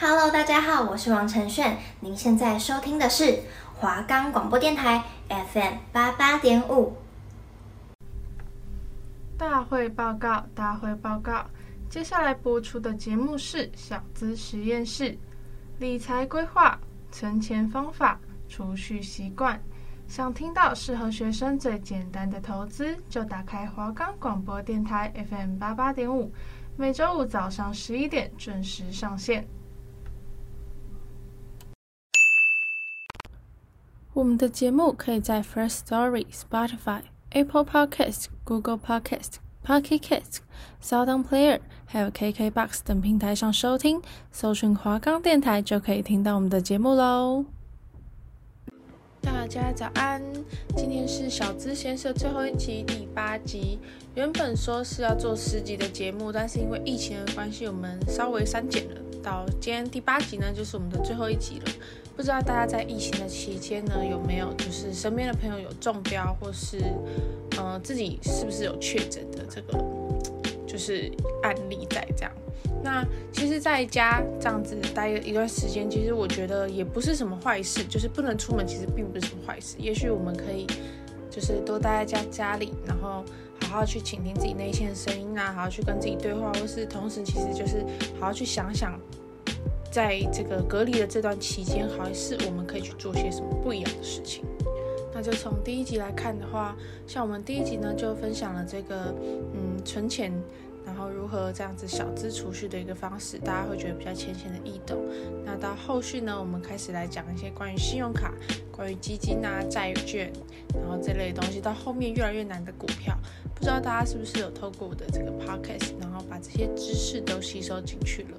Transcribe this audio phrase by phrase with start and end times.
[0.00, 1.76] Hello，大家好，我是王晨炫。
[1.98, 3.40] 您现在收听的是
[3.74, 6.96] 华冈广播电台 FM 八八点五。
[9.36, 11.44] 大会报告，大会报告。
[11.90, 15.18] 接下来播出的节目是小资实验室，
[15.80, 16.78] 理财规划、
[17.10, 19.60] 存钱方法、储蓄习惯。
[20.06, 26.32] 想听到适合学生最简单的投资，就打开华冈广播电台 FM 八八点五，
[26.76, 29.44] 每周五早上十一点准时上线。
[34.18, 40.38] 我们的节目可以在 First Story、Spotify、Apple Podcast、Google Podcast、Pocket Casts、
[40.82, 47.44] Sound Player，还有 KKBox 等平台上收听，搜寻华冈电台就可以听到我们的节目喽。
[49.20, 50.20] 大家早安，
[50.76, 53.78] 今天是小资先生最后一集第八集。
[54.16, 59.00] 原本说是要做十集的节目，但是因为疫情的关系，我们稍微删减了。
[59.22, 61.72] 到今天第八集呢，就是我们的最后一集了。
[62.16, 66.78] 不知道大家在疫情的期间呢，有没有就是身边的朋友有中标，或是
[67.56, 69.78] 呃自己是不是有确诊的这个
[70.66, 71.10] 就是
[71.44, 72.32] 案例在这样？
[72.82, 79.76] 那其实在家这样子待一段时间，其实我觉得也不是什么坏事，就是不能出门，其实并不是什么坏事。
[79.78, 80.66] 也许我们可以
[81.30, 83.24] 就是多待在家家里，然后
[83.62, 87.84] 好好去倾听自己内心的声音啊，好好去跟自己对话，或是同时其实就是
[88.18, 88.98] 好好去想想。
[89.98, 94.44] 在这个隔离的这段期间，还是我们可以去做些什么不一样的事情？
[95.12, 99.12] 那就从第一集来看的话，像我们第一集呢，就分享了这个
[99.54, 100.32] 嗯存钱，
[100.86, 105.04] 然后如何这样子小资储蓄的一个方式，大家会觉得比较浅显的易懂。
[105.44, 108.32] 那到后续呢，我们开始来讲一些关于信用卡、
[108.70, 110.32] 关于基金啊、债券，
[110.76, 111.60] 然后这类东西。
[111.60, 113.18] 到后面越来越难的股票，
[113.52, 118.38] 不知道大家是不是有透过我的这个 podcast，然后把这些知识都吸收进去了。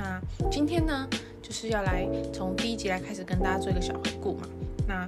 [0.00, 0.18] 那
[0.50, 1.06] 今天呢，
[1.42, 4.48] 就是要来从第一集来开始跟大家做一个小回顾嘛。
[4.88, 5.06] 那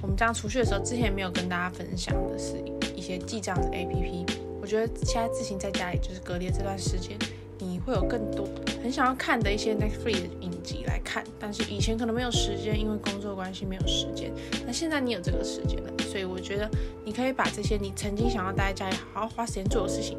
[0.00, 2.54] 我们这样出去的时候，之前没有跟大家分享的是
[2.94, 4.30] 一些记账的 APP。
[4.62, 7.18] 我觉得现在自行在家里就是隔离这段时间，
[7.58, 8.46] 你会有更多
[8.80, 14.32] 很想要看的一些 Netflix 的影集来看，但是以前可能没有时间，因为工作关系没有时间。
[14.64, 16.70] 那现在你有这个时间了，所以我觉得
[17.04, 20.16] 你可以把这些你曾经想要待在家里好好花时间做的事情。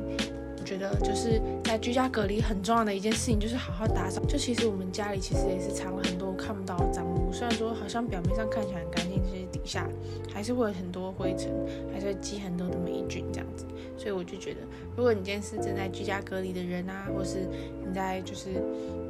[0.70, 4.22] 觉得就是在居家隔离很重要的一件事情，就是好好打扫。
[4.26, 9.90] 就其实我们家里其实也是藏了很多看不到的脏物，虽然说好像表面上看起来很干净，其实底下
[10.32, 11.50] 还是会有很多灰尘，
[11.92, 13.66] 还是会积很多的霉菌这样子。
[13.98, 14.60] 所以我就觉得，
[14.96, 17.48] 如果你今天是正在居家隔离的人啊，或是
[17.84, 18.62] 你在就是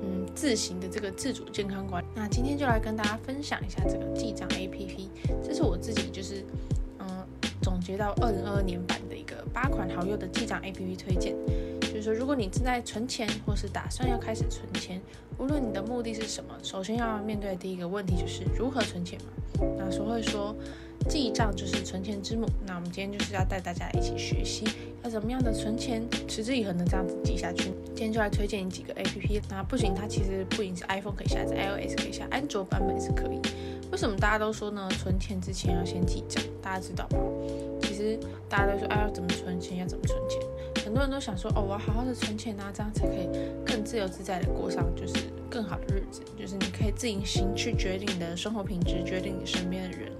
[0.01, 5.09] 嗯自行的这个自主健康管理，那今天就来跟大家分享一下这个记账 APP。
[5.43, 6.45] 这是我自己就是
[6.99, 7.05] 嗯
[7.69, 11.35] 总结到二零二二年版的一个八款好用的记账 APP 推荐。
[11.79, 14.99] 就是说，如果你正在存钱，或是打算要开始存钱，
[15.37, 19.63] 无论你的目的是什么，首先要面对的第一个问题就是如何存钱嘛。
[19.77, 20.55] 那所以说，
[21.07, 22.47] 记账就是存钱之母。
[22.65, 24.65] 那我们今天就是要带大家一起学习，
[25.03, 27.71] 要怎么样的存钱，持之以恒的这样子记下去。
[27.87, 29.41] 今天就来推荐你几个 APP。
[29.49, 33.39] 那不仅它其实不仅是 iPhone 可以下载，iOS 可以下，安卓版本也是可以。
[33.91, 34.87] 为什么大家都说呢？
[34.99, 37.17] 存钱之前要先记账，大家知道吗？
[37.81, 39.77] 其实大家都说，哎，要怎么存钱？
[39.79, 40.39] 要怎么存钱？
[40.85, 43.27] 很多人都想说，哦，我要好好的存钱啊，这样才可以
[43.65, 46.21] 更自由自在的过上就是更好的日子。
[46.37, 50.11] 就是你可以自行去决定你的生活品质，决定你身边的人。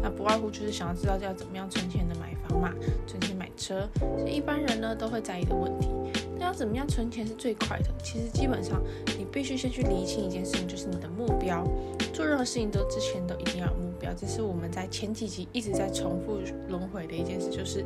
[0.00, 2.72] 那不外乎就是想要知道要怎么样存钱的买房嘛，
[3.06, 5.88] 存钱买车，是一般人呢都会在意的问题。
[6.38, 7.90] 那要怎么样存钱是最快的？
[8.02, 8.82] 其实基本上
[9.18, 11.66] 你必须先去厘清一件事情，就是你的目标。
[12.12, 17.84] 做任何事情都之前都一定要有目标，这是我们在前几集一直在重复轮回的一件事，就是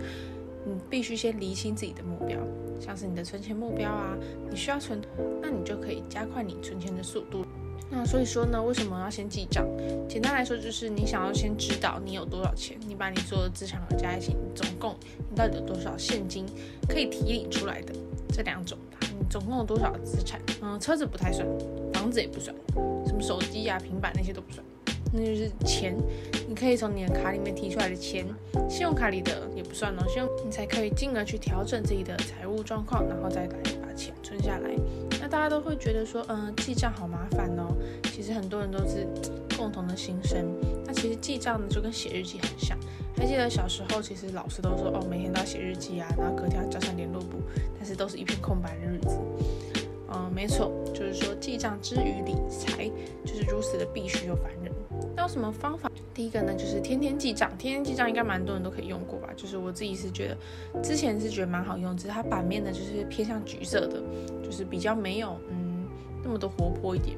[0.64, 2.38] 你必须先厘清自己的目标，
[2.80, 4.16] 像是你的存钱目标啊，
[4.50, 5.00] 你需要存，
[5.40, 7.44] 那你就可以加快你存钱的速度。
[7.90, 9.66] 那所以说呢，为什么要先记账？
[10.08, 14.96] 简单来说，就是你想要先知道你有多少钱，你把你所有的资产额加一起，你总共
[15.28, 16.46] 你到底有多少现金
[16.88, 17.92] 可以提领出来的
[18.32, 20.40] 这两种，你总共有多少资产？
[20.62, 21.46] 嗯，车子不太算，
[21.92, 22.54] 房子也不算，
[23.06, 24.64] 什么手机啊、平板那些都不算，
[25.12, 25.94] 那就是钱，
[26.48, 28.26] 你可以从你的卡里面提出来的钱，
[28.68, 33.48] 信用卡里的也不算哦，信用你才可以进而去调整自己的财务状况，然后再来
[33.82, 34.70] 把钱存下来。
[35.20, 37.76] 那大家都会觉得说，嗯，记账好麻烦哦。
[38.04, 39.06] 其实很多人都是
[39.56, 40.52] 共同的心声。
[40.84, 42.76] 那其实记账呢，就跟写日记很像。
[43.16, 47.22] 还记得小时候，其实老师都说，哦，每天都要写日记啊，然后隔天要交上联络，
[48.02, 49.18] 都是一片空白的日子。
[50.14, 52.90] 嗯，没错，就是说记账之余理财，
[53.24, 54.70] 就是如此的必须又烦人。
[55.16, 55.90] 那有什么方法？
[56.12, 57.48] 第一个呢，就是天天记账。
[57.56, 59.30] 天天记账应该蛮多人都可以用过吧？
[59.34, 64.02] 就是我自己是觉得，之前是觉得蛮好用，只是它版面呢就是偏向橘色的，
[64.44, 65.86] 就是比较没有嗯
[66.22, 67.16] 那么多活泼一点。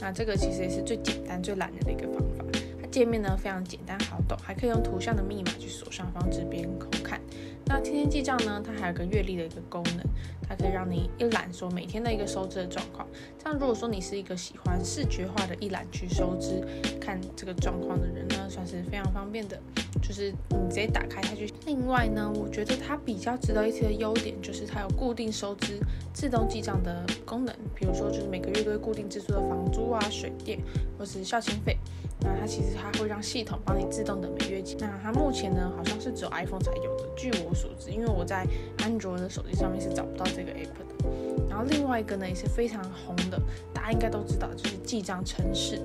[0.00, 2.44] 那这个其实也是最简单、最懒人的一个方法。
[2.80, 7.20] 它界面呢非常简单好懂，还可以用图像的密码去锁上方至边口看。
[7.66, 10.02] 那天天记账呢，它还有个月历的一个功能，
[10.48, 13.06] 它可以让你一览说每天的一个收支的状况。
[13.38, 16.62] 这样如果说你是一个喜欢视觉化的一览去收支、
[17.00, 19.58] 看这个状况的人呢，算是非常方便的。
[20.02, 21.42] 就是你直接打开它就。
[21.64, 25.78] 另外呢，我觉得它比较值得一提的优点就是它有固定收支、
[26.12, 27.54] 自动记账的功能。
[27.74, 30.58] 比如说，就是每个月都会固定支出的房租啊、水电
[30.98, 31.78] 或是孝亲费。
[32.22, 34.76] 那它其实它会让系统帮你自动的每月记。
[34.78, 38.46] 那它目前呢，好像是只有 iPhone 才有的，据我所知，因为我在
[38.82, 41.06] 安卓的手机上面是找不到这个 app 的。
[41.48, 43.40] 然后另外一个呢，也是非常红的，
[43.74, 45.80] 大家应该都知道，就是记账城市。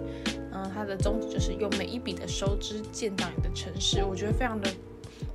[0.54, 4.69] 嗯，它的宗旨就是用每一笔的收支建到你的城市，我觉得非常的，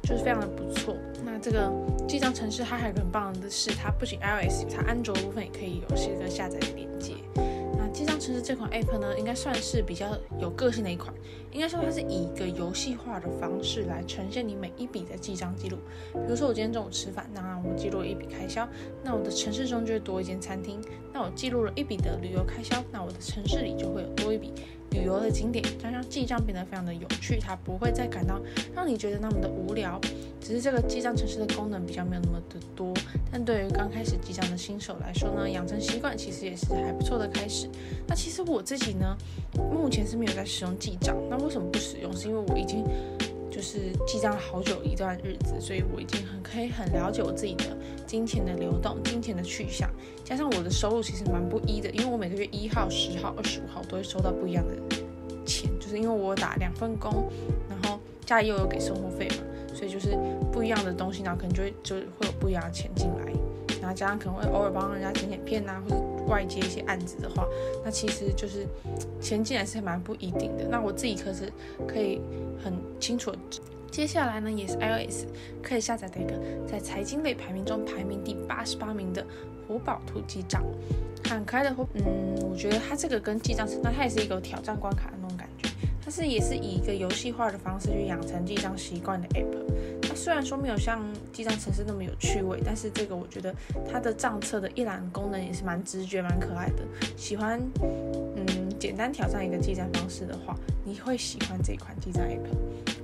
[0.02, 0.96] 就是非常的不错。
[1.24, 1.70] 那这个
[2.08, 6.66] 记账城市它还有很棒的是，它不仅 iOS，它安卓部分也可以有些个下载的
[8.32, 8.42] 连接。
[8.42, 11.12] 记账程式这款 app 呢，应该算是比较有个性的一款。
[11.52, 15.76] 应该说它是以一个游戏化的方式来呈现你每一笔的记账记录。
[16.14, 18.66] 比如说我今天中午吃饭，那我记录一笔开销，
[19.04, 20.80] 那我的城市中就会多一间餐厅。
[21.12, 24.52] 那我记录了一笔的旅游开销，那我的城市里就会有多一笔。
[24.90, 28.38] 旅游的景点，将让记账变得非常的有趣，它不会再感到
[28.74, 29.98] 让你觉得那么的无聊。
[30.42, 32.92] 只是这个记账程式的功能比较没有那么的多，
[33.30, 37.68] 但对于刚开始记账的新手来说呢，养成习惯其实也是还不错的开始。
[38.06, 39.16] 那其实我自己呢，
[39.72, 42.14] 目前是没有在使用记账，那为什么不使用？
[42.14, 42.84] 是因为我已经。
[43.54, 49.90] 就是记账了好久一段日子，所以我已经很可以很了解我自己的金钱的流动、金钱的去向，
[50.24, 54.74] 加上我的收入其实蛮不一的，因为我每个月一号、十号、二十五号都会收到不一样的
[55.44, 57.30] 钱，就是因为我打两份工，
[57.68, 59.44] 然后家里又有给生活费嘛，
[59.82, 60.16] 所以就是
[60.52, 63.32] 不一样的东西，然后可能就会就会有不一样的钱进来，
[63.80, 67.44] 然后加上可能会偶尔帮人家剪剪片啊，或者外接一些案子的话，
[67.84, 68.64] 那其实就是
[69.20, 70.64] 钱进来是蛮不一定的。
[70.70, 71.52] 那我自己可是
[71.84, 72.20] 可以
[72.62, 73.34] 很清楚。
[73.90, 75.26] 接下来呢，也是 iOS
[75.60, 76.34] 可以下载的一个
[76.64, 79.26] 在财经类排名中排名第八十八名的
[79.66, 80.62] 活宝兔记账，
[81.28, 81.84] 很可爱的活。
[81.94, 82.04] 嗯，
[82.48, 85.36] 我觉得它这个跟记账是，那它也是一个挑战关卡的那种
[86.04, 90.14] 它是也是以一个游戏化的方式去养成记账习惯的 app 它。
[90.14, 91.00] 虽然说没有像
[91.32, 93.54] 记账城市那么有趣味，但是这个我觉得
[93.90, 96.82] 它的账册的一览功能也是蛮直觉、蛮可爱的。
[97.16, 97.60] 喜欢
[98.36, 102.48] 嗯简单挑战一个记账方式的话，你会喜欢这款记账 app。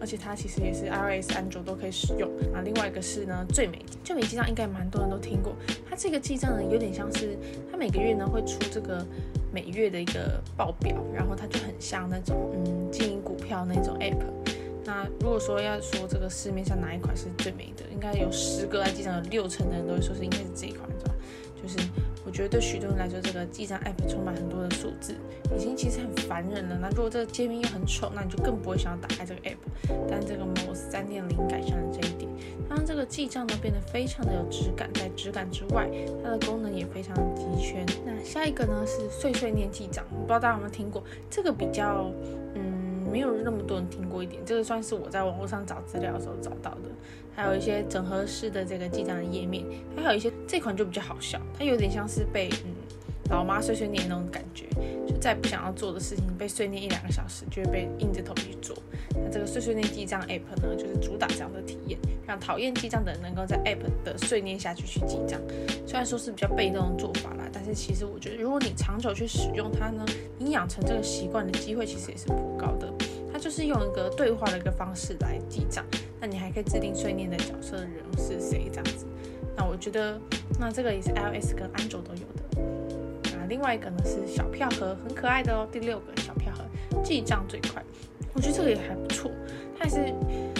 [0.00, 2.30] 而且它其实也是 iOS、安卓都可以使用。
[2.54, 5.56] 啊，另外一个是呢，最美最美记账应该蛮多人都听过。
[5.90, 7.36] 它这个记账呢有点像是
[7.70, 9.04] 它每个月呢会出这个
[9.52, 14.18] 每月的一个报表，然后它就很像那种嗯经营股票那种 app。
[14.84, 21.14] 那如果说要说这个市面上哪一款是最美的，应该有十个来记账，有六成的人都会说是应该是这一款，是吧？
[21.62, 21.76] 就是
[22.28, 25.14] 我觉得对许多人来说，这个记账 app 充满很多的数字，
[25.56, 26.78] 已经其实很烦人了。
[26.78, 29.56] 那如果这个界面又很丑，那你就更不会想要打开这个 app。
[30.10, 32.30] 但这个 MOS 三点零改善了这一点，
[32.68, 34.90] 让这个记账呢变得非常的有质感。
[34.92, 35.88] 在质感之外，
[36.22, 37.86] 它的功能也非常齐全。
[38.04, 41.02] 那下一个呢是碎碎念记账，不知道大家有没有听过？
[41.30, 42.12] 这个比较
[42.54, 42.77] 嗯。
[43.10, 46.90] 没有那么多人听过一点，这个算是我在网络上找资料的时候找到的。
[47.34, 49.64] 还有一些整合式的这个记账的页面，
[49.96, 52.74] 还有一些这款就比较好笑，它有点像是被嗯
[53.30, 54.66] 老妈碎碎念那种感觉，
[55.06, 58.76] 就再不想要做的事情被碎念一两个小时，就会被硬着头皮去做。
[59.14, 65.40] 那这个碎碎念记账 app 呢，就是主打这样的体验，让讨厌记账的人能够在 app 的碎念下去去记账。
[65.86, 70.04] 虽然说是比较被动的做法啦，但是其实我觉得如果你长久去使用它呢，
[70.38, 72.92] 你养成这个习惯的机会其实也是颇高的。
[73.48, 75.82] 就是用一个对话的一个方式来记账，
[76.20, 79.06] 那你还可以制定碎念的角色的人是谁这样子。
[79.56, 80.20] 那我觉得，
[80.60, 82.62] 那这个也是 iOS 跟安卓都有的。
[83.38, 85.66] 那另外一个呢是小票盒，很可爱的哦。
[85.72, 87.82] 第六个小票盒，记账最快，
[88.34, 89.30] 我觉得这个也还不错，
[89.78, 90.57] 它也是。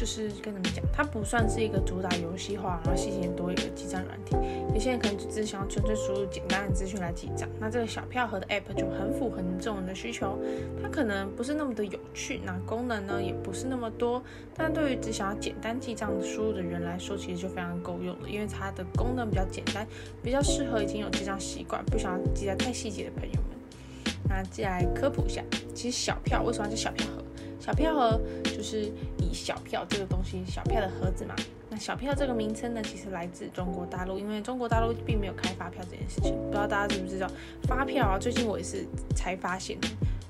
[0.00, 4.34] 就是跟你们讲，它不算是一个主打游戏化，然后细节多一个记账软体。
[4.72, 10.38] 有些人可能只想要纯粹输入简单的资讯来记账，那这个小票盒的 app 就很符合你这种人的需求。
[10.82, 14.22] 它可能不是那么的有趣，那功能呢也不是那么多，
[14.56, 19.86] 但对于只想要简单记账输入的人来说，其实就非常够用了，因为它的功能比较简单，
[20.22, 24.14] 比较适合已经有记账习惯，不想要记得太细节的朋友们。
[24.26, 27.19] 那接下来科普一下，其实小票为什么叫小票盒？
[27.60, 31.34] 小票盒就是以小票这个东西，小票的盒子嘛。
[31.68, 36.34] 那小票这个名称呢，其实来自中国大陆，因为中国大陆并没有开发票这件事情。
[36.46, 37.30] 不知道大家知不知道，
[37.64, 39.78] 发票啊，最近我也是才发现，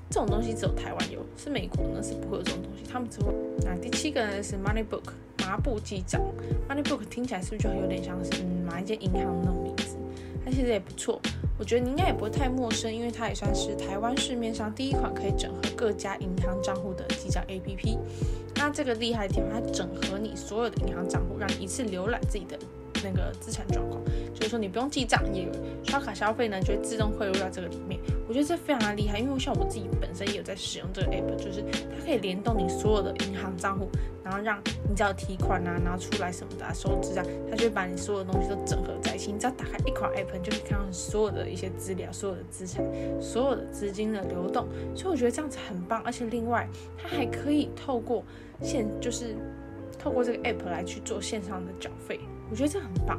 [0.09, 3.33] 这种东西只有台湾有，是美国呢是不会有这种东西，他们只会。
[3.63, 6.21] 那第七个呢是 Money Book，麻布记账。
[6.69, 9.60] Money Book 听起来是不是就很有点像是嗯，哪一间银行那种？
[10.43, 11.21] 它其实也不错。
[11.57, 17.97] 我觉得你应该也不会太陌生，因为它也算是台湾市面上第一款可以整合各家银行账户的记账 APP。
[18.55, 22.57] 那这个厉害的地方，它整合你所有的银行账户，让你一次浏览自己的
[23.03, 24.01] 那个资产状况。
[24.51, 25.47] 说你不用记账，也
[25.85, 27.97] 刷卡消费呢，就会自动汇入到这个里面。
[28.27, 33.87] 我觉得这非常的厉害，因为像我自己本身也有在使用这个 app，就是它可以联动你所有的银行账户，
[34.25, 39.31] 然后让你只要提款啊，然后出来什么的啊，收支啊，它就会把你所有的东西都整合在一起。
[39.31, 42.83] 你只要打开一款 app，你就可以看到你所有的一些资料、所有的资产、
[43.21, 44.67] 所有的资金的流动。
[44.93, 46.67] 所以我觉得这样子很棒，而且另外
[46.97, 48.21] 它还可以透过
[48.61, 49.33] 线，就是
[49.97, 52.19] 透过这个 app 来去做线上的缴费。
[52.49, 53.17] 我觉得这很棒。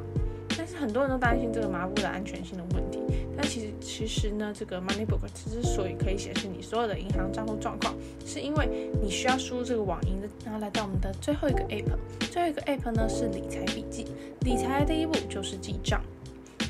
[0.57, 2.99] 但是很多人都担心这个麻布的安全性的问题。
[3.35, 7.95] 但其实其实呢，这个 MoneyBook 之所以可以显示你所有的银行账户状况，
[8.25, 10.27] 是因为你需要输入这个网银的。
[10.45, 11.97] 然后来到我们的最后一个 App，
[12.31, 14.05] 最后一个 App 呢是理财笔记。
[14.41, 16.01] 理财的第一步就是记账。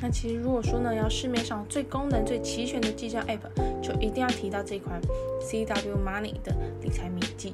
[0.01, 5.01] 那其实如果说呢，要市面上最功能最齐全的记账 App，就一定要提到这款
[5.41, 7.53] CW Money 的理财笔记。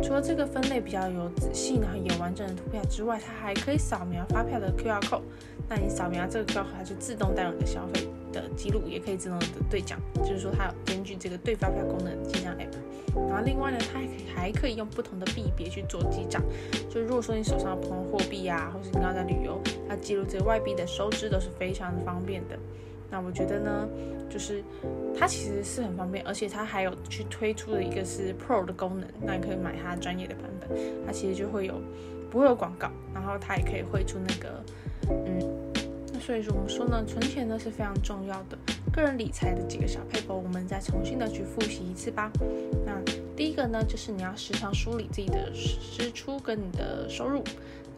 [0.00, 5.22] 除了这个分类比较有仔细，然后有完整的图表之外，它还可以扫描发票的 QR code。
[5.68, 9.98] 那你扫描这个 QR code，它就自动带入你的消费的记录，也可以自动的兑奖。
[10.16, 12.72] 就是说，它有根据这个兑发票功能进账 app。
[13.28, 16.42] 然后另外呢，它还可以还可以用不同的币别去做记账。
[16.88, 22.58] 就如果说你手上有不同货币啊，或是你刚在旅游，它记录这个外币的收支都是非常的方便的。
[23.10, 23.88] 那我觉得呢，
[24.30, 24.62] 就是
[25.18, 30.68] 它其实是很方便，而且它还有去推出的一个是 Pro 的功能，那你可以买它专业的版本，
[31.06, 31.74] 它其实就会有
[32.30, 34.62] 不会有广告，然后它也可以汇出那个
[35.08, 35.40] 嗯，
[36.28, 38.58] 所以说我们说呢，存钱呢是非常重要的，
[38.92, 42.30] 个人理财的几个小配方，我们再重新的去复习一次吧。
[42.84, 43.00] 那
[43.34, 45.50] 第一个呢，就是你要时常梳理自己的
[45.90, 47.42] 支出跟你的收入。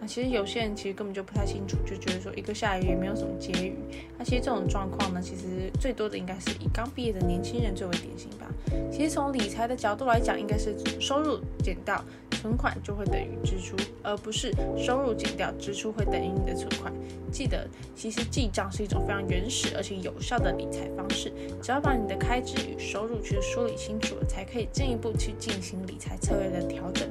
[0.01, 3.75] 那其实有些人其实根本就不太清楚，就觉得说一个下雨也没有什么结余。
[4.17, 8.47] 那其实这种状况呢，其实最多的应该是以刚毕业的年轻人最为典型吧。
[8.91, 16.91] 其实从理财的角度来讲，应该是收入减掉存款就会等于支出，而不是收入减掉支出会等于你的存款。
[17.31, 21.31] 记得，其实记账是一种非常原始而且有效的理财方式。
[21.63, 27.07] 只要把你的开支与收入去梳理清楚了，才可以进一步去进行理财策略的调整。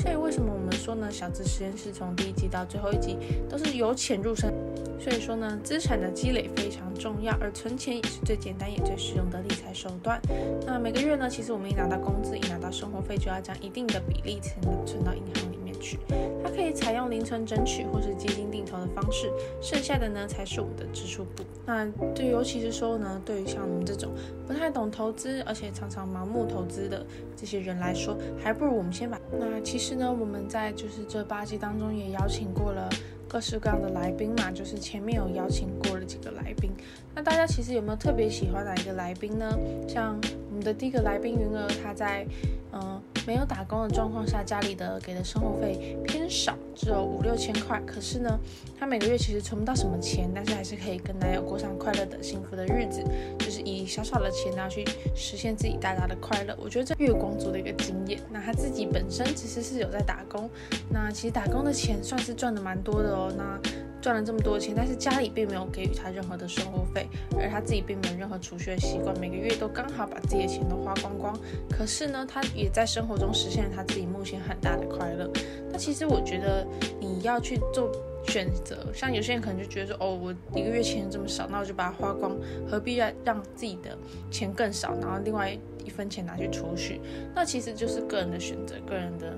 [0.00, 1.10] 所以为什么我们说呢？
[1.10, 4.52] 小资实验室从第一集到最后一集都是由浅入深。
[4.98, 10.20] 所以说呢，资产的积累非常重要，而存钱也是最简单也最实用的理财手段。
[10.66, 15.49] 那每个月呢，其实我们一拿到工资，一拿到生活费，就要将一定的比例存存到银行
[15.80, 15.98] 里面去。
[16.42, 21.42] 它可以采用零存整取或是基金定投的方式，剩下的呢才是我们的支出部。
[21.66, 24.12] 那对，尤其是说呢，对于像我们这种
[24.46, 27.04] 不太懂投资，而且常常盲目投资的
[27.36, 29.20] 这些人来说，还不如我们先把。
[29.38, 32.88] 那其实呢，我们在就是这八集当中也邀请过了
[33.28, 36.70] 各式各样的来宾嘛，就是前面有邀请过了几个来宾。
[37.14, 39.58] 那大家其实有没有特别喜欢哪一个来宾呢？
[39.86, 40.18] 像
[40.48, 42.26] 我们的第一个来宾云儿，他在
[42.72, 43.00] 嗯。
[43.26, 47.80] 没有打工的状况下，家里的给的生活费偏少，只有五六千块。
[47.86, 48.38] 可是呢，
[48.78, 53.04] 她每个月其实存不到什么钱，但是还是可以跟男友过上快乐的、幸福的日子。
[53.38, 54.84] 就是以小小的钱，然后去
[55.14, 56.56] 实现自己大大的快乐。
[56.60, 58.20] 我觉得这月光族的一个经验。
[58.30, 60.48] 那她自己本身其实是有在打工，
[60.88, 63.32] 那其实打工的钱算是赚的蛮多的哦。
[63.36, 63.60] 那
[64.00, 67.06] 赚了这么多钱，但是家里并没有给予他任何的生活费，
[67.38, 71.38] 而他自己并没有任何储蓄的习惯，每个月都刚好把自己的钱都花光光。
[71.68, 75.30] 可是呢，他也在生活中实现了他自己目前很大的快乐。
[75.70, 76.66] 那其实我觉得
[76.98, 77.90] 你要去做
[78.26, 82.36] 选择，像有些人可能就觉得说，哦，我一个月钱这么少，那我就把它花光，
[82.68, 83.96] 何必要让自己的
[84.30, 87.00] 钱更少，然后另外一分钱拿去储蓄？
[87.34, 89.36] 那其实就是个人的选择，个人的。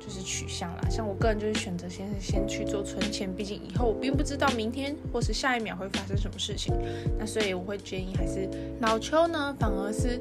[0.00, 6.74] 就是取向啦，像我个人就是选择先是先去做存钱，毕竟以后我并不知道明天或是下一秒会发生什么事情，
[7.18, 8.48] 那所以我会建议还是
[8.80, 10.18] 老邱呢，反而是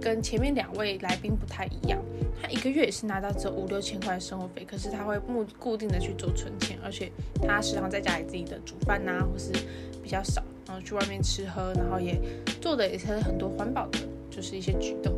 [0.00, 2.02] 跟前面两位来宾不太一样，
[2.42, 7.10] 他一个月也是拿到只有五六千块的生活费，可是他会固固定的去做存钱，而且
[7.46, 9.52] 他时常在家里自己的煮饭呐，或是
[10.02, 12.20] 比较少，然后去外面吃喝，然后也
[12.60, 15.14] 做的也是很多环保的，就是一些举动。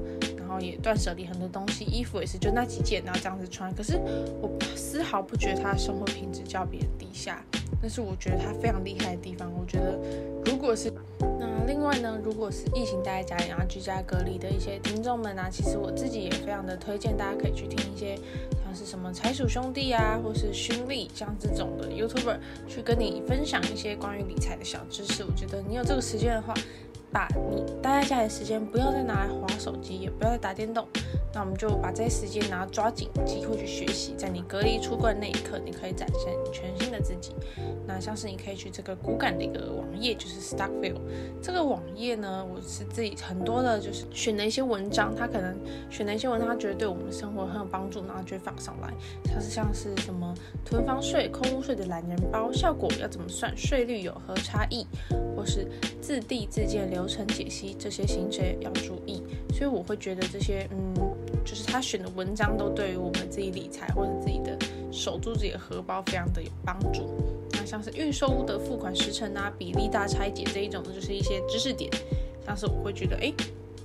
[0.53, 3.75] 然后也断舍离很多东西，衣服也是就那几件，然后这样子穿。
[3.75, 3.99] 可是
[4.43, 7.43] 我丝毫不觉得他的生活品质较别人低下，
[7.81, 9.51] 那是我觉得他非常厉害的地方。
[9.59, 9.99] 我觉得
[10.45, 10.93] 如果是
[11.41, 18.15] 那另外呢，如果是疫情待在家里然后居家隔离的一些听众们啊，其实我自己也非常的推荐大家可以去听一些
[18.63, 22.37] 像是什么财鼠兄弟啊，或是勋利像这种的 YouTuber
[22.69, 25.25] 去跟你分享一些关于理财的小知识。
[25.25, 26.53] 我觉得你有这个时间的话。
[27.13, 30.87] 把你待在家里的时间不要再拿来划手机，也不要再打电动，
[31.35, 37.33] 那我们就把这些时间拿抓紧机会去学习，在你隔离出关那一刻，你可以展现全新的自己。
[37.87, 41.01] 那像是你可以去这个骨感的一个网页，就是 Stockville
[41.43, 45.55] 这个网页呢，我是自己很多的，就是选了一些文章，他可能
[45.91, 48.95] 选了一些文章，他觉得对我们生活很有帮助，然后就放上来，
[49.27, 50.33] 像是像是什么
[50.65, 54.87] 囤房税、空屋税的懒人包效果要怎么算，税率有何差异，
[55.37, 55.67] 或是
[56.01, 59.23] 自地自建流流程解析，这些行程要注意。
[59.53, 60.95] 所以我会觉得这些，嗯。
[61.45, 64.57] 就是他选的文章都对于我们自己理财或者自己的
[64.93, 67.11] 守住自己的荷包非常的有帮助。
[67.51, 71.91] 那像是预售屋的付款时程啊、比例大拆解这一种呢，就是一些知识点。
[72.47, 73.33] 像是我会觉得，哎，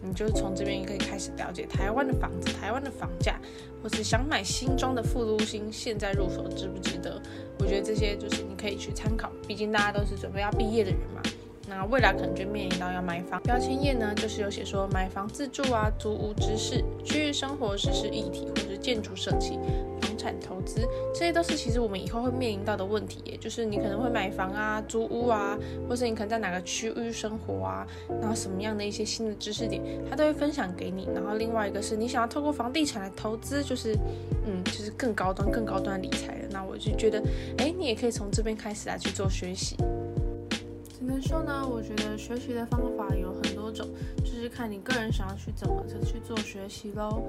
[0.04, 3.42] 你就是从这边也可以开始了解台湾的房子、台湾的房价，
[3.82, 7.20] 或是想买新装的复都新，现在入手值不值得？
[7.58, 11.24] 我觉得这些就是你可以去参考，毕竟大家都是准备要毕业的人嘛。
[11.70, 19.60] 那未来可能就面临到要买房，标签页呢，就是有写说买房自住啊、租屋知识、区域生活实施议题，或者是建筑设计、
[20.00, 25.58] 房产投资，这些都是其实我们以后会面临到的问题，也就是你可能会买房啊、租屋啊，
[25.90, 27.86] 或是你可能在哪个区域生活啊，
[28.22, 31.10] 然后什么样的一些新的知识点，他都会分享给你。
[31.14, 33.94] 然后另外一个是你想要透过房地产来投资，就是
[34.46, 37.22] 嗯，就是更高端、更高端理财的，那我就觉得，
[37.58, 39.76] 哎，你也可以从这边开始来去做学习。
[41.08, 43.88] 只能说呢，我觉得学习的方法有很多种，
[44.18, 47.24] 就是看你个人想要去怎么去做学习喽。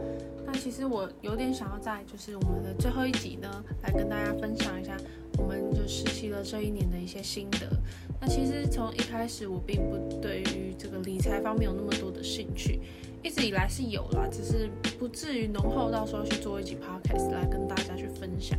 [0.45, 3.49] 那其实我有点想要在就是我们的最后一集呢，
[3.85, 4.97] 来跟大家分享一下
[5.39, 7.69] 我们就实习了这一年的一些心得。
[8.21, 12.81] 那其实从一开始我并不对于这个理财方面有那么多的兴趣，
[13.23, 14.69] 一直以来是有啦，只是
[14.99, 18.59] 不至于浓厚到时候去做一集 podcast 来跟大家去分享。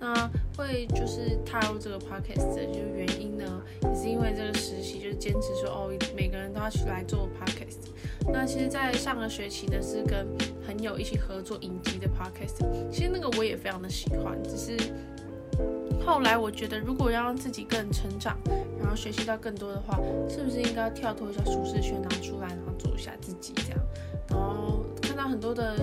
[0.00, 7.90] 那会就是踏入这个 podcast 的就是原因呢，也是因为这个实习就是坚持说哦，每个人都要去来做 podcast。
[8.32, 10.26] 那其实，在上个学期呢，是跟
[10.66, 12.64] 朋友一起合作影集的 podcast。
[12.90, 14.76] 其实那个我也非常的喜欢，只是
[16.04, 18.38] 后来我觉得，如果要让自己更成长，
[18.78, 23.80] 然后学习到更多的话，是不是应该要跳脱一下舒适圈，拿出来，然后做一下自己这样？
[24.28, 25.76] 然后看到很多的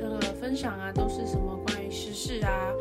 [0.00, 2.72] 那个分享啊，都是什么关于时事啊。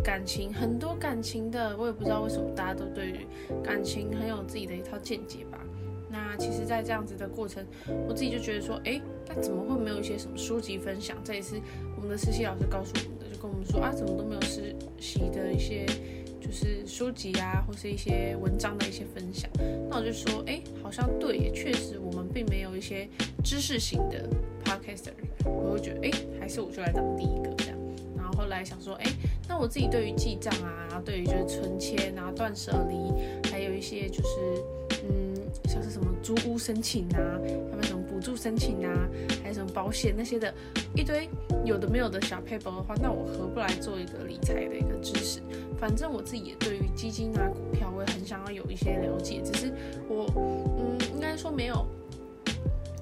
[0.00, 3.26] 感情很多感情的，我也不知道为什么大家都对于
[3.62, 5.60] 感情很有自己的一套见解吧。
[6.08, 7.64] 那其实，在这样子的过程，
[8.08, 11.16] 我自己就觉得说，哎，那怎么会没有一些什么书籍分享？
[11.24, 11.60] 这也是
[11.96, 15.84] 我们的实习老师告诉我们的，就跟我们说啊，怎么都没有实习的一些
[16.40, 19.50] 就是书籍啊，或是一些文章的一些分享。
[19.90, 23.08] 那我就说，哎，好像对，也确实我们并没有一些
[23.42, 24.28] 知识型的
[24.64, 25.12] podcaster。
[25.44, 27.75] 我会觉得，哎，还是我就来当第一个这样。
[28.36, 29.06] 后来想说，哎，
[29.48, 34.64] 那我自己对于记账啊，然后对于就是存钱，啊断舍离，还有一些就是，
[35.08, 39.08] 嗯，像是什么租屋申请啊，还有什么补助申请啊，
[39.42, 40.52] 还有什么保险那些的，
[40.94, 41.28] 一堆
[41.64, 45.40] 有的没有的小 paper 的话，那我何不来做一个理财的一个知识？
[45.78, 49.72] 反正我自己也对于基金啊、股票，我也很想要有一些了解，只是
[50.08, 50.26] 我，
[50.78, 51.86] 嗯，应该说没有。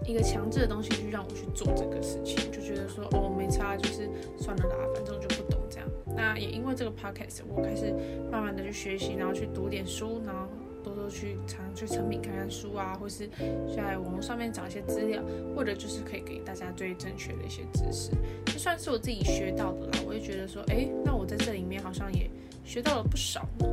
[0.07, 5.89] 一个强制的东西去让我去做这个事情，就觉得说哦，没差，就是算了啦，反正我就不懂这样。
[6.17, 7.93] 那也因为这个 podcast，我开始
[8.31, 10.47] 慢慢的去学习，然后去读点书，然后
[10.83, 13.29] 多多去常去成品看看书啊，或是
[13.75, 15.23] 在网络上面找一些资料，
[15.57, 18.11] 或者就是可以给大家最正确的一些知识，
[18.47, 19.99] 就算是我自己学到的啦。
[20.07, 22.29] 我也觉得说，哎，那我在这里面好像也
[22.65, 23.67] 学到了不少呢。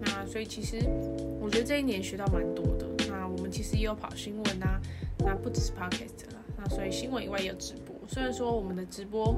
[0.00, 0.78] 那所以其实
[1.40, 2.87] 我觉得这一年学到蛮多的。
[3.50, 4.80] 其实也有跑新闻啊。
[5.18, 7.94] 那不只是 podcast 啦，那所以新闻以外也有直播。
[8.06, 9.34] 虽然说我们的直播，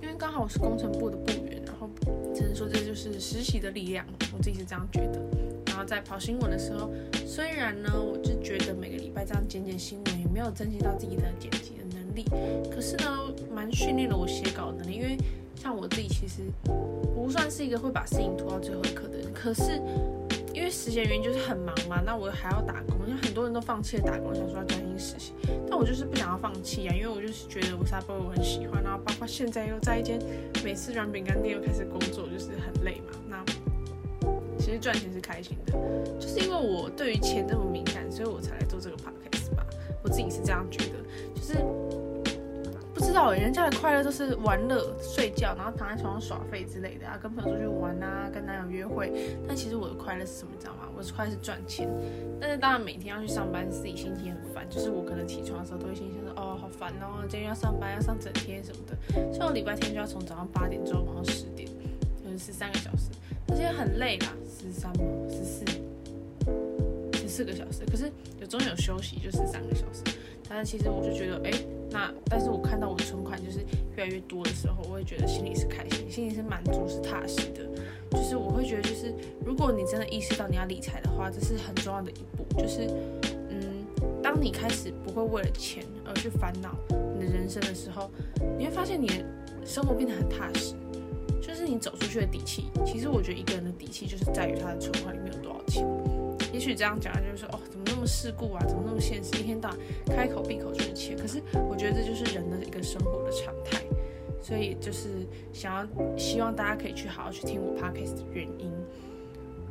[0.00, 1.90] 因为刚好我是工程部的部员，然后
[2.32, 5.20] 只能说这就是实习的力量，我自己是这样觉得。
[5.66, 6.90] 然后在跑新闻的时候，
[7.26, 12.24] 虽然呢，我就觉得每个礼拜这样剪剪新闻也没有增进到自己的剪辑的能力，
[12.70, 14.94] 可是呢，蛮训练了我写稿能力。
[14.94, 15.18] 因为
[15.56, 16.42] 像我自己其实
[17.14, 19.82] 不算是一个会把事情拖到最后一刻的人，可是。
[20.54, 25.32] 因为时间原因就是很忙嘛，那我还要打工，因为很多人都放弃了打工，想说要专心实习，
[25.68, 30.18] 但我就是不想要放弃啊，因为我就是觉得我沙包我很喜欢，然后包括现在又在一间
[30.62, 33.12] 美式软饼干店又开始工作，就是很累嘛。
[33.28, 33.44] 那
[34.58, 35.72] 其实赚钱是开心的，
[36.20, 39.66] 就是因为我对于钱这么敏感，所以我才来做这个 podcast 吧。
[40.04, 40.98] 我自己是这样觉得，
[41.34, 41.81] 就是。
[43.02, 49.36] 知道，人家的快乐都是玩乐、睡觉，然后躺在床上耍废之类的啊，跟朋友出去玩啊，跟男友约会。
[49.46, 50.88] 但其实我的快乐是什么，你知道吗？
[50.96, 51.88] 我的快乐是赚钱。
[52.40, 54.68] 但是当然每天要去上班，自己心情很烦。
[54.70, 59.32] 就是我可能起床的时候都会心想说，哦，好烦哦，今天要上班，要上整天什么的。
[59.32, 61.68] 像我礼拜天就要从早上八点钟忙到十点，
[62.24, 63.10] 就是十三个小时，
[63.48, 64.28] 而且很累啦。
[64.46, 64.92] 十三？
[67.32, 67.42] 四？
[67.44, 70.02] 个小时，可是有中间有休息就是三个小时。
[70.48, 71.50] 但是其实我就觉得，哎，
[71.90, 73.60] 那但是我看到我的存款就是
[73.96, 77.66] 越来越多的时候，我会觉得心里是开心，心里是满足，是踏实的。
[78.10, 79.14] 就是我会觉得，就是
[79.44, 82.44] 如果你真的意识到你要理财的话，这是很重要的一步。
[82.60, 82.86] 就是，
[83.48, 83.84] 嗯，
[84.22, 86.76] 当你开始不会为了钱而去烦恼
[87.18, 88.10] 你的人生的时候，
[88.58, 89.24] 你会发现你的
[89.64, 90.74] 生活变得很踏实。
[91.40, 92.66] 就是你走出去的底气。
[92.86, 95.21] 其实我觉得一个人的底气就是在于他的存款里。
[96.52, 98.64] 也许这样讲就是说，哦，怎么那么世故啊？
[98.66, 99.30] 怎么那么现实？
[99.40, 99.78] 一天到晚
[100.16, 101.16] 开口闭口就是钱。
[101.16, 103.82] 可是我觉得这就是人的一个生活的常态。
[104.40, 105.08] 所以就是
[105.52, 108.72] 想要希望大家可以去好好去听我 podcast 的原因。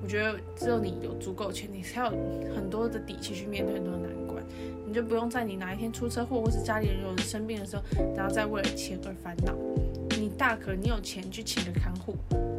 [0.01, 2.09] 我觉得只有你有足够钱，你才有
[2.55, 4.41] 很多的底气去面对很多的难关。
[4.87, 7.83] 你就不用在你哪一天出车祸，或是家里人有人生病的时候，
[8.15, 9.53] 然后再为了钱而烦恼。
[10.17, 12.15] 你大可你有钱去请个看护，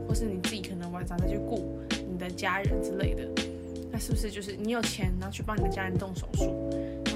[0.06, 3.26] 或是你自己可能晚上再去顾你的家人之类的。
[3.92, 6.50] 那是不是就是你有钱，然后去帮你的家人动手术？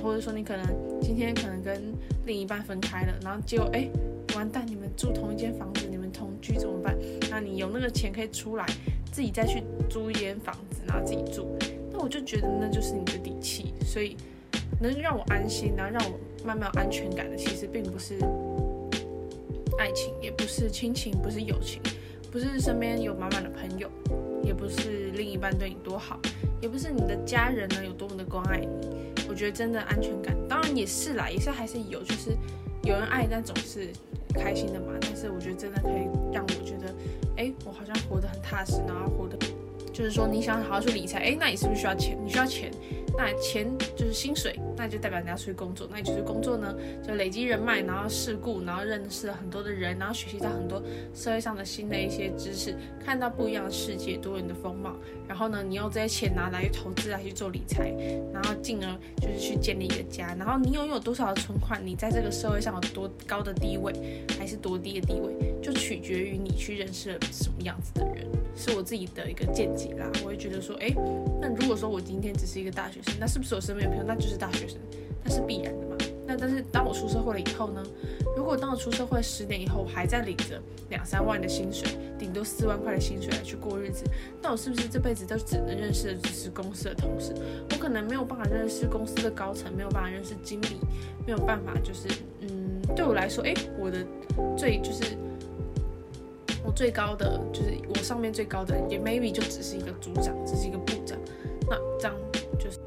[0.02, 0.66] 或者说你可能
[1.00, 1.82] 今天可能跟
[2.26, 3.88] 另一半分开了，然后结果哎。
[4.34, 4.66] 完蛋！
[4.66, 6.94] 你们住同一间房子，你们同居怎么办？
[7.30, 8.66] 那你有那个钱可以出来，
[9.10, 11.56] 自己再去租一间房子，然后自己住。
[11.90, 13.72] 那我就觉得那就是你的底气。
[13.82, 14.14] 所以
[14.78, 18.18] 能让我安心，然后让我慢慢有安全感的，其实并不是
[19.78, 21.80] 爱情，也不是亲情，不是友情，
[22.30, 23.88] 不是身边有满满的朋友，
[24.42, 26.20] 也不是另一半对你多好，
[26.60, 28.68] 也不是你的家人呢有多么的关爱你。
[29.28, 32.30] 我觉得真的安全感，当然也是啦，也是还是有，就是
[32.82, 33.88] 有人爱，但总是。
[34.38, 36.94] 开心的嘛，但是我觉得真的可以让我觉得，
[37.38, 39.34] 哎，我好像活得很踏实，然后活得，
[39.94, 42.18] 就是说你想好好去理财，哎，那你是不是需要钱？
[42.22, 42.70] 你需要钱，
[43.16, 44.58] 那钱就是薪水。
[44.78, 50.82] 那就代表你要出去工作，那也就是工作呢，就累积人脉，然后世故，然后认识了很多的人，然后学习到很多
[51.14, 54.94] 社会上的新的一些知识，看到不一样的世界，多元的风貌。
[55.26, 57.90] 然后呢，你用这些钱拿来投资来去做理财，
[58.34, 60.36] 然后进而就是去建立一个家。
[60.38, 63.94] 然后你拥有多少的存款，你在这个社会上有多高的地位，
[64.38, 68.28] 还是多低的地位，就取决于你去认识了什么样子的人。
[68.56, 70.92] 是我自己的一个见解啦，我会觉得说，哎，
[71.40, 74.78] 那如果说我今天只是一个大学生，那是不是我身边的朋友那就是大学生？
[75.22, 75.96] 那是必然的嘛？
[76.26, 77.82] 那但是当我出社会了以后呢？
[78.36, 81.88] 如果当我出社会十年以后我还在领着两三万的薪水，
[82.18, 84.04] 顶多四万块的薪水来去过日子，
[84.42, 87.34] 那我是不是这辈子都只能认识的只是公司的同事？
[87.70, 90.76] 我可能没有办法认识公司的高层，没有办法认识经理，
[91.26, 92.08] 没有办法就是
[92.40, 94.04] 嗯，对我来说，诶，我的
[94.56, 95.02] 最就是
[96.66, 101.16] 我最高的就是我上面最高的也 maybe 就只是一个组长，只是一个部长，
[101.70, 102.14] 那这样
[102.58, 102.78] 就是。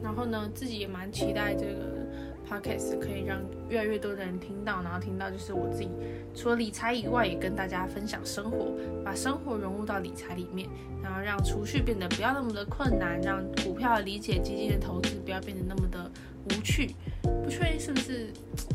[0.00, 2.06] 然后呢，自己也蛮期待这个
[2.48, 5.90] podcast 可以让越来越多的人听到，然后听到就是我自己
[6.32, 8.72] 除了理财以外，也跟大家分享生活，
[9.04, 10.68] 把生活融入到理财里面，
[11.02, 16.08] 然后让储蓄变得不要那么的困难，让股票的理解、基金的投资不要变得那么的
[16.46, 16.94] 无趣。
[17.42, 18.32] 不确定是不是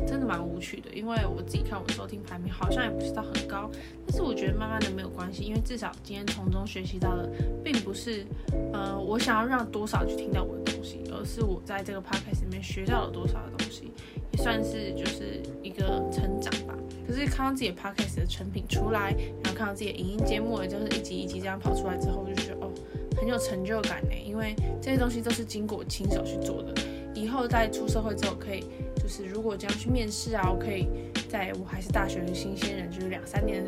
[0.07, 3.69] 真的蛮无趣的，因为我自己看我收听排名好像也不是到很高，
[4.07, 7.29] 但是我觉得慢慢的没有关系，因为至少今天从中学习到的，
[7.61, 8.25] 并不是
[8.71, 13.91] 呃我想要让多少去听到我的东西，而是我在这个 podcast 里面学到了多少的东西，
[14.31, 16.73] 也算是就是一个成长吧。
[17.05, 22.71] 可是看到自己的 podcast 的成品出来，然后看到自己的影音节目，也就是一集一集这样跑出来之后，就觉得哦
[23.17, 26.73] 很有成就感呢，因为这些东西都是经过我亲手去做的。
[27.21, 30.87] 以后在出社会之后，可以就是如果这样去面试啊，我可以
[31.29, 33.63] 在我还是大学的新鲜人，就是两三年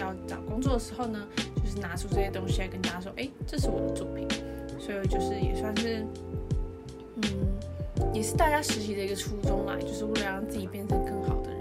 [0.00, 1.28] 要找工作的时候呢，
[1.62, 4.26] 就是拿出这些东西来跟大家说，哎，这是我的作品，
[4.78, 6.06] 所以就是也算是，
[7.16, 7.22] 嗯，
[8.14, 11.60] 也是大家实习的一个初衷啦，就是为了让自己变成更好的人。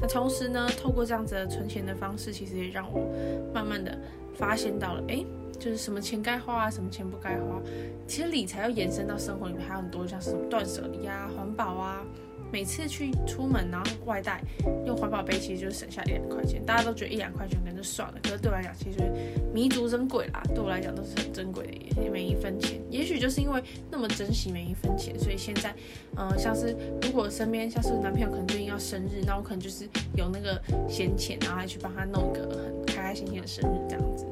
[0.00, 3.06] 那同时呢，透过这样子的存钱的方式，其实也让我
[3.52, 3.94] 慢慢的
[4.34, 5.22] 发现到了，哎。
[5.58, 7.60] 就是什么钱该花啊，什么钱不该花。
[8.06, 12.04] 其实理财要延伸到生活里面，还有很多像什么断舍离啊、环保啊。
[12.52, 14.40] 每次去出门然后外带
[14.86, 16.64] 用环保杯，其实就是省下一两块钱。
[16.64, 19.10] 大家都觉得一两块钱可能就算了，可是对我来讲，其实
[19.52, 20.40] 弥足珍贵啦。
[20.54, 22.80] 对我来讲都是很珍贵的，每一分钱。
[22.88, 25.74] 也许就是因为那么珍惜每一分钱，所以现在，
[26.16, 34.24] 嗯、像是如果身边像是男朋友可能最近要生日，那我可能就是有那个闲钱，然后还去帮他弄一个很开开心心的生日这样子。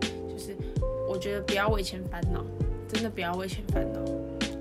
[1.12, 2.42] 我觉得不要为钱烦恼，
[2.88, 4.01] 真的不要为钱烦恼。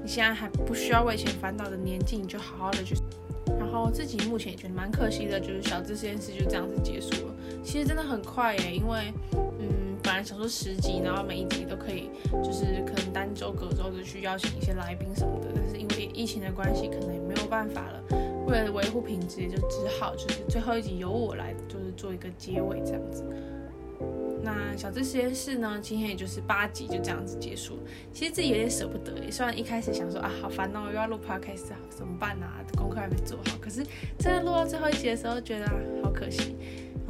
[0.04, 2.94] 你现在还不需要为钱烦恼的年纪，你就好好的去。
[3.58, 7.34] 然后自己目前也觉得蛮可惜的，就是小智这件事就这样子结束了。
[7.64, 9.14] 其实真的很快耶，因为
[9.60, 12.10] 嗯，本来想说十集，然后每一集都可以，
[12.44, 15.48] 就是可能单周隔周的去邀请一些来宾什么的。
[15.56, 18.04] 但是因为疫情的关系，可能也没有办法了。
[18.46, 23.24] 为了维护品质，也就只好就是最后一集由我来，就是做一个结尾这样子。
[24.54, 27.80] 那小资实验室呢，今天也就是八集就这样子结束。
[28.12, 32.60] 其实自己有点舍不得，也虽然一开始想说啊，好烦哦，又要录 podcast，怎么办啊？
[32.78, 33.58] 功课还没做好。
[33.62, 33.84] 可是
[34.20, 36.56] 真的录到最后一集的时候，觉得啊，好可惜。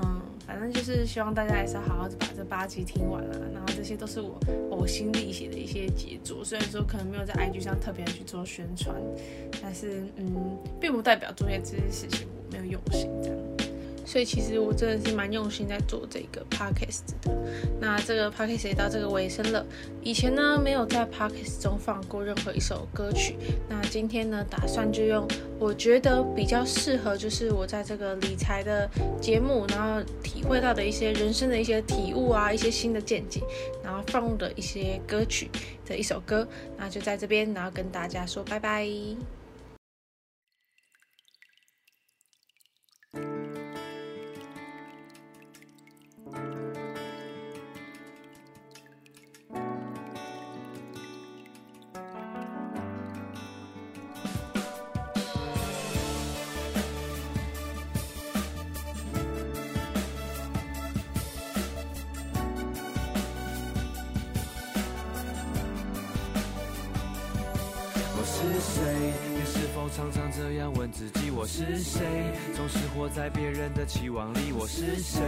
[0.04, 3.39] 嗯，反正就是希望大家还是要好好的把这八集听完了。
[3.54, 4.39] 然后这些都是我
[4.71, 8.95] 呕心沥血的一些杰作，虽然说可能没有在 IG 上特别去做宣传，
[9.62, 13.38] 但是嗯，并不代表做些这些事情我没有用心这样。
[14.12, 17.32] 所以其实我真的是蛮用心在做这个 podcast 的。
[17.80, 19.65] 那这个 podcast 也到这个尾声了。
[20.04, 23.38] 以前呢，没有在 podcast 中放过任何一首歌曲。
[23.69, 25.26] 那今天呢，打算就用
[25.58, 28.86] 我觉得比较适合，就是我在这个理财的
[29.21, 33.41] 节目，然后体会到的一些人生的一些体悟啊，一些新的见解，
[33.82, 35.50] 然后放的一些歌曲
[35.86, 36.45] 的一首歌。
[36.78, 38.86] 那就在这边，然后跟大家说拜拜。
[69.93, 72.01] 常常这样问自己，我是谁？
[72.56, 74.54] 总是活在别人的期望里。
[74.54, 75.21] 我是谁？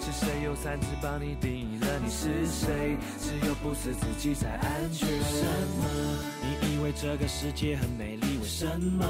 [0.00, 2.96] 是谁用三字帮你定义了你是谁？
[3.20, 5.08] 只有不是自己才安全。
[5.08, 5.44] 为什
[5.78, 5.86] 么？
[6.42, 8.38] 你以为这个世界很美丽？
[8.38, 9.06] 为什么？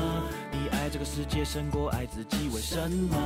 [0.53, 2.51] 你爱这个世界胜过爱自己？
[2.55, 3.17] 为什么？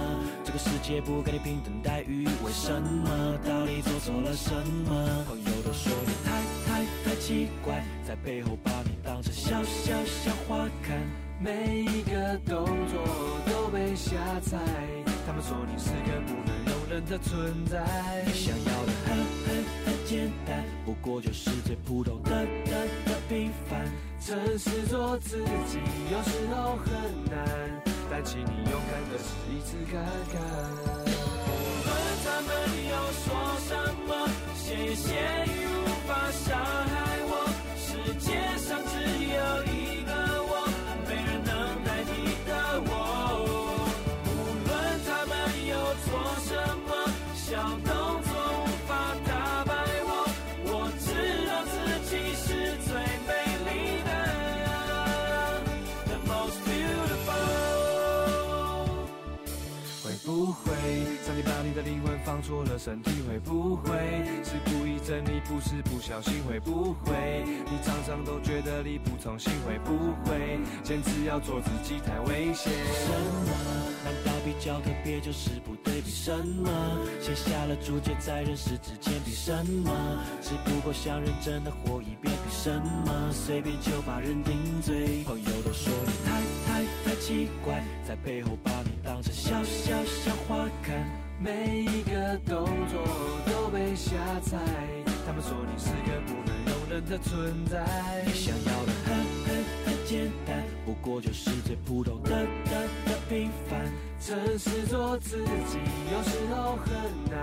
[0.45, 2.27] 这个世界不给你平等待遇？
[2.45, 3.37] 为什么？
[3.45, 4.55] 到底做错了什
[4.87, 5.25] 么？
[5.27, 11.01] 朋友都说你太太太奇怪，在背后把你当成小小小花看。
[11.43, 13.03] 每一个动作
[13.47, 14.57] 都被瞎猜，
[15.27, 17.83] 他们说你是个不能容忍的存在。
[18.25, 23.85] 你想要的很很很简单，不过就是最普通的的的平凡。
[24.25, 25.81] 诚实做自己，
[26.13, 26.93] 有时候很
[27.29, 30.01] 难，但请你勇敢的试一次看
[30.33, 30.41] 看。
[31.45, 31.51] 无
[31.85, 31.91] 论
[32.25, 32.51] 他们
[32.89, 33.27] 又说
[33.67, 33.71] 什
[34.07, 34.11] 么，
[34.55, 35.11] 谢谢
[35.47, 36.55] 你无法伤
[36.87, 37.02] 害
[62.85, 63.93] 身体会不会
[64.43, 65.41] 是故意整理？
[65.45, 67.45] 不是不小心会不会？
[67.71, 72.73] 你常常都觉得力不从心，会不会坚持要做自己太危险？
[72.73, 73.09] 什
[73.47, 73.53] 么？
[74.03, 76.01] 难道比较特别就是不对？
[76.01, 76.69] 比什么？
[77.21, 79.15] 写下了注解在人世之间？
[79.25, 80.19] 比什么？
[80.41, 82.35] 只不过想认真的活一遍？
[82.35, 82.69] 比什
[83.07, 83.31] 么？
[83.31, 85.23] 随便就把人定罪？
[85.25, 91.32] 朋友都说你太太太奇怪，在背后把你当成小小小花看。
[91.43, 93.03] 每一个动作
[93.47, 94.57] 都被瞎猜，
[95.27, 97.85] 他们说你是个不能容忍的存在。
[98.25, 99.13] 你想要的很
[99.45, 103.93] 很很简单，不过就是最普通的的的平凡。
[104.21, 105.81] 诚实做自己，
[106.13, 106.95] 有时候很
[107.29, 107.43] 难，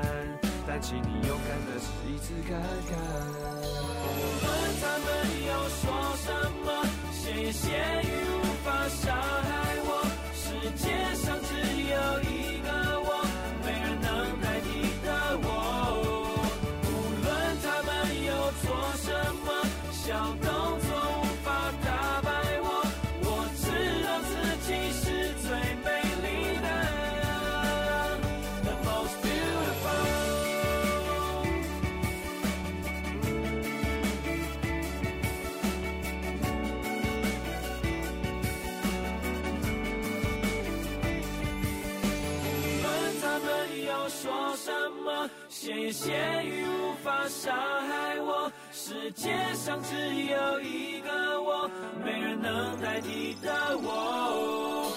[0.65, 2.57] 但请你勇敢的试一次看
[2.87, 2.95] 看。
[4.01, 4.07] 无
[4.45, 4.47] 论
[4.79, 5.07] 他们
[5.45, 5.83] 又说
[6.23, 6.25] 什
[6.63, 6.67] 么，
[7.11, 7.67] 谢谢
[8.01, 9.11] 你无法伤
[9.43, 9.48] 害
[45.89, 46.13] 谢谢
[46.45, 47.51] 雨无法伤
[47.87, 51.67] 害我，世界上只有一个我，
[52.05, 54.91] 没人能代替的我。